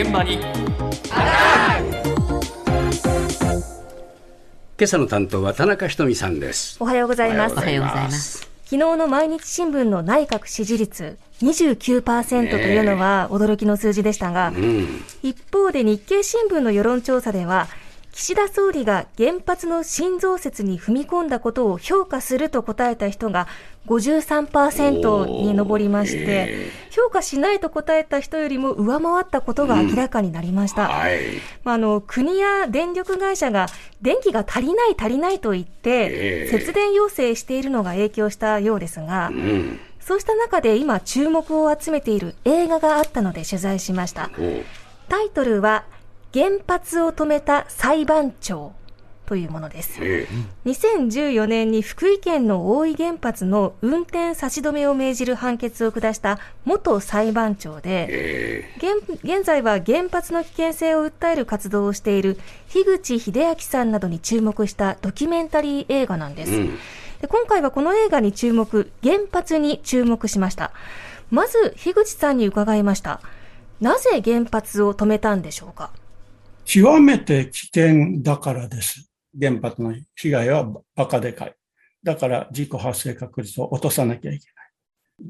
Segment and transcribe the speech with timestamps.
[0.00, 0.34] 現場に。
[0.34, 0.44] 今
[4.84, 6.76] 朝の担当は田中ひとみさんです。
[6.78, 7.56] おはようございます。
[7.56, 8.48] おはようございます。
[8.66, 15.02] 昨日の毎日新聞の内閣支持率29%というのは驚きの数字でしたが、うん。
[15.24, 17.66] 一方で日経新聞の世論調査では、
[18.12, 23.46] 岸田総理が原発の新増設に踏み込んだことを評価すると答えた人が
[23.86, 30.88] 53%に上りまして、評価しないと答えた人よりも上回ったことが明らかになりました。
[30.88, 31.20] はい。
[31.62, 33.66] まあ、あの国や電力会社が
[34.02, 36.50] 電気が足りない足りないと言って、ええ。
[36.50, 39.80] 節電要請しているのが影響したようですが、うん。
[40.00, 44.30] そうした中で今注目を集めている映画があったので取材しました。
[45.08, 45.84] タイトルは、
[46.34, 48.72] 原発を止めた裁判長
[49.28, 49.98] というものです。
[50.00, 50.26] え
[50.64, 62.38] 2014年に福井県の大井原発の運転差し止めを命じる判決を下した元裁判長で、え現現在は原発の危険性を訴える活動をしている
[62.70, 66.52] 樋口秀明さんなどに注目したドキュメンタリー映画なんです。
[66.52, 66.78] うん
[67.20, 70.70] で今回はこの映画に注目、原発に注目しました。
[71.32, 73.20] まず、樋口さんに伺いました。
[73.80, 75.90] なぜ原発を止めたんでしょうか？
[76.64, 79.07] 極めて危険だからです。
[79.38, 81.54] 原発の被害はバカでかい。
[82.02, 84.68] だから事故発生確率を落とさなきゃいけない。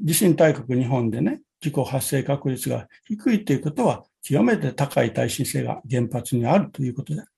[0.05, 7.31] 地震大国日本でね、事故発生確率が低いということは、極めて高い耐震性が原発にあるということである。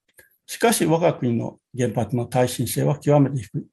[0.46, 3.66] しかし我が国の原発の耐震性は極めて低い。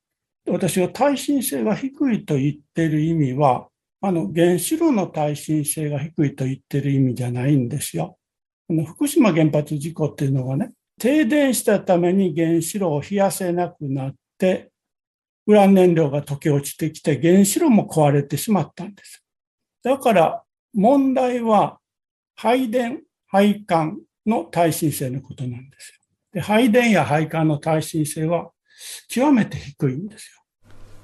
[0.51, 3.69] 私が耐震性が低いと言っている意味は、
[4.01, 8.17] あの原子炉の耐震性が低いと言っている意味じゃないんですよ。
[8.69, 14.71] この福島原発事故っていうのはね、停電したために原子炉を冷やせなくなって、
[15.47, 19.25] ウラン燃料が溶け落ちてきて原子炉も壊れてしまったんです。
[19.83, 20.43] だから
[20.75, 21.79] 問題は
[22.37, 25.95] 配電、配管の耐震性のことなんですよ。
[26.35, 28.51] で配電や配管の耐震性は
[29.09, 30.38] 極めて低いんですよ。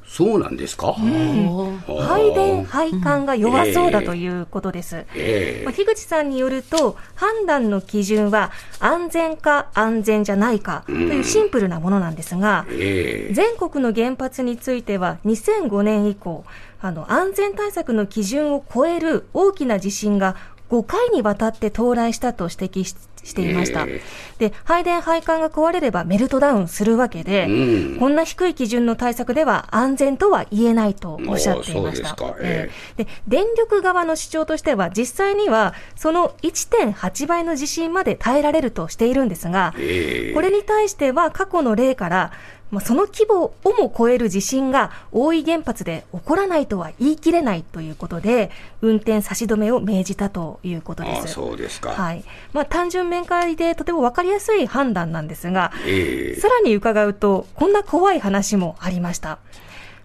[0.06, 5.04] そうなんですか、配電、配管が弱そうだということです。
[5.14, 16.44] えまあ樋口さんによると、判断の基準は安全か安全じゃないかというシンプルなものなんですが、ええ全国の原発については2005年以降、
[16.80, 20.36] あの安全対策の基準を超える大きな地震が
[20.74, 23.86] 5回にわたって到来したと指摘ししていました。
[23.88, 24.02] え
[24.38, 27.98] で、配電配管が壊れればメルトダウンするわけで、うん。
[27.98, 32.14] こんな低い基準の対策では安全とは言えないとおっしゃっていました。
[32.40, 33.04] ええ。
[33.04, 40.34] で、電力側の主張としては、実際にはその1.8倍の地震まで耐えられるとしているんですが、ええ。
[40.34, 42.32] これに対しては過去の例から、
[42.74, 48.50] まあ、その規模をも超える地震が大井原発で起こらないとは言い切れないということで、
[48.82, 51.34] 運転差し止めを命じたということでああす。
[51.34, 52.24] そうですか、はい。
[52.52, 59.38] まあ、単純面会でとても分かりやすい判断なんですが、ええさらに伺うと、こんな怖い話もありました。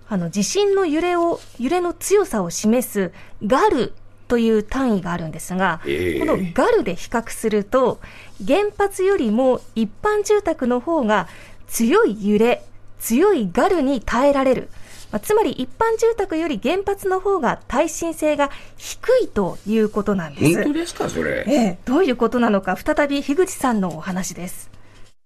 [0.08, 3.12] あの、地震の揺れを、揺れの強さを示す
[3.44, 3.94] ガル
[4.28, 8.00] という単位があるんですが、ええこのガルで比較すると、
[8.46, 11.28] 原発よりも一般住宅の方が
[11.70, 12.64] 強い揺れ、
[13.00, 14.70] 強いガルに耐えられる。
[15.12, 20.56] まあつまり一般住宅より原発の方が耐震性が低いということなんです。
[20.56, 21.44] 本当ですかそれ？
[21.48, 24.70] ええ、どういうことなのか、再び樋口さんのお話です。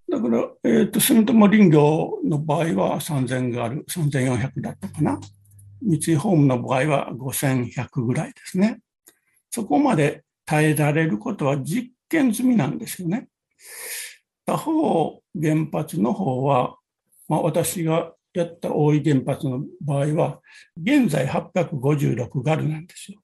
[0.10, 5.20] だから、えっ、と、住友林業の場合は3000がある、3400だったかな？
[5.82, 8.80] 三井ホームの場合は5100ぐらいですね。
[9.50, 13.28] そこまで耐えられることは実験済みなんですよね。
[14.46, 16.78] 他方、原発の方は、
[17.28, 20.42] まあ、私がやった大井原発の場合は、
[20.78, 23.20] 現在856ガルなんですよ。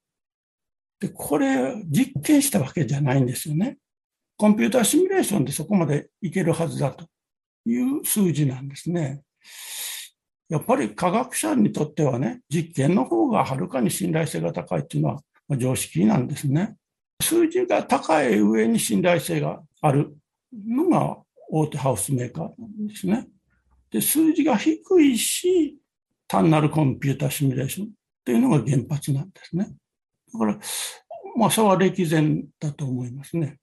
[0.99, 3.77] で、これ、実験したわけじゃないんですよね。
[4.37, 7.05] コンピューターシミュレーションでそこまでいけるはずだと
[7.65, 9.21] いう数字なんですね。
[10.47, 15.21] やっぱり科学者にとってはね、実験の方がはるかに信頼性が高いっていうのは
[15.57, 16.75] 常識なんですね。
[17.21, 20.15] 数字が高い上に信頼性がある
[20.53, 21.17] のが
[21.51, 23.27] 大手ハウスメーカーなんですね。
[23.91, 25.77] で、数字が低いし、
[26.27, 27.89] 単なるコンピューターシミュレーションっ
[28.23, 29.69] ていうのが原発なんですね。
[30.33, 30.59] だから、
[31.35, 33.57] まあ、差は歴然だと思いますね。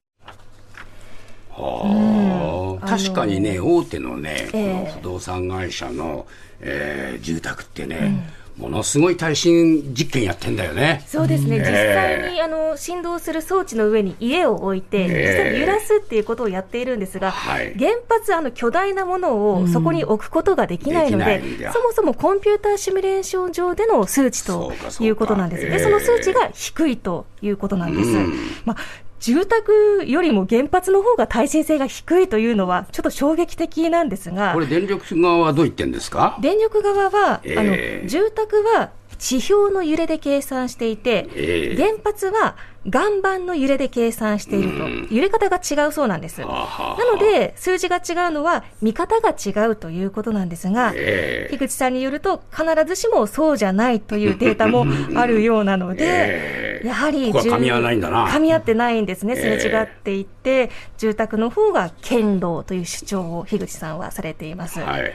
[1.51, 6.27] はあ確かにね、大手のね、こええの不動産会社の、
[6.61, 8.29] えー住宅ってね、
[8.59, 11.05] ものすごい耐震実験やってんだよね。
[11.07, 17.75] そうですね、うん実際にあの振動する装置の上に家を置いて、実際に揺らすっていうことをやっているんですが、はい。
[17.79, 21.43] 原発、あの巨大なものをそこに置くことができないので、
[21.73, 28.11] そもそもコンピューターシミュレーション上での数値ということなんですね、ええその数値が低いということなんです。
[28.11, 28.35] うん。
[28.65, 28.77] まあ
[29.21, 36.39] 住宅よりも原発の方が耐震性が低いというのは、ちょっと衝撃的なんですが、これ、電力側はどう言ってんですか？
[36.41, 46.41] 電力側は、えー、あの住宅は地表の揺れで計算していて、えー、原発は岩盤の揺れで計算していると、揺れ方が違うそうなんです。
[46.41, 54.87] なので、数字が違うのは、見方が違うということなんですが、えー、樋口さんによると、必ずしもそうじゃないというデータも
[55.19, 58.29] あるようなので、えー、やはり噛み合わないんだな。
[58.29, 64.81] 噛み合ってないんですね、すれ違っていて、住宅の方が堅牢という主張を樋口さんはされています。
[64.81, 65.13] はい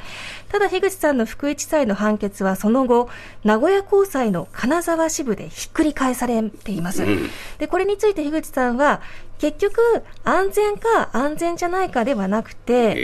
[0.51, 3.07] ただ、樋口さんの福井地裁の判決はその後、
[3.45, 7.03] 名古屋高裁の金沢支部でひっくり返されています。
[7.03, 7.29] うん、
[7.61, 9.01] で、これについて樋口さんは、
[9.37, 9.79] 結局、
[10.23, 12.95] 安全か安全じゃないかではなくて、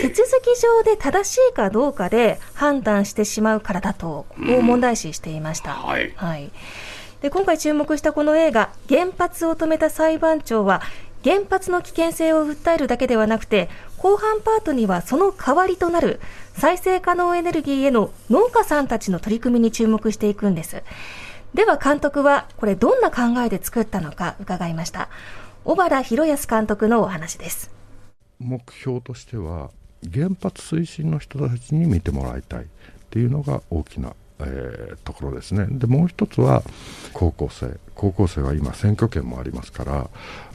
[0.00, 5.74] 手続き上で正しいかどうかで判断してしまうからだと、こう問題視していました。
[5.74, 6.50] うん、はい、はい
[7.22, 10.82] で今回注目したこの映画、原発を止めた裁判長は、
[11.22, 13.68] 原発の危険性を訴えるだけではなくて、
[13.98, 16.18] 後半パートにはその代わりとなる
[16.54, 20.82] 再生可能エネルギーへの農家さんたちの取り組みに注目していくんです。
[21.54, 25.08] では監督はこれどんな考えで作ったのか伺いました。
[25.64, 27.70] 小原博康監督のお話です。
[28.38, 29.70] 目標としては
[30.12, 32.66] 原発推進の人たちに見てもらいたいっ
[33.10, 35.66] ていうのが大きな、えー、ところですね。
[35.68, 36.62] でもう一つは
[37.12, 40.08] 高校生高校生は今選挙権もありますから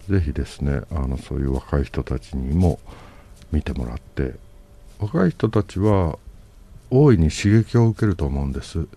[0.10, 2.80] ぜひですねあのそういう若い人たちにも
[3.52, 4.34] 見てもらって
[5.00, 6.18] 若い人たちは
[6.90, 8.88] 大いに刺激を受けると思うんです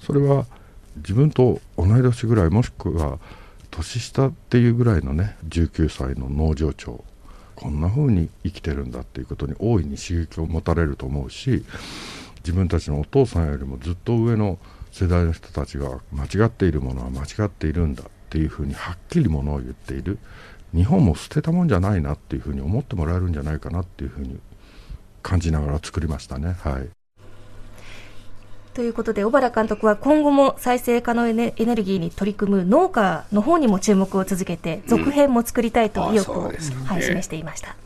[0.00, 0.46] それは
[0.96, 3.18] 自分と同い年ぐらいもしくは
[3.70, 7.04] 年下っていうぐらいのね19歳の農場長
[7.54, 11.64] こんな風に生きてるんだっていうことに大いに刺激を持たれると思うし
[12.38, 14.58] 自分たちのお父さんよりもずっと上の
[14.90, 20.18] 世代の人たちが間違っているものは間違っているんだっていうふうにはっきりものを言っている
[20.74, 24.38] 日本も捨てたもんじゃないなっていうふうに思ってもらえるんじゃないかなっていうふうに
[25.22, 26.56] 感じながら作りましたね。
[26.60, 27.01] はい
[28.74, 37.76] ということで、小原監督は今後も再生可能エネルギーに取り組む農家の方にも注目を続けて、続編も作りたいと意欲を、はい、示していました。